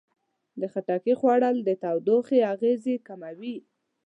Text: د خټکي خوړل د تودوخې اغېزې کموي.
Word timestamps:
د 0.59 0.61
خټکي 0.71 1.13
خوړل 1.19 1.57
د 1.67 1.69
تودوخې 1.83 2.39
اغېزې 2.53 2.95
کموي. 3.07 3.55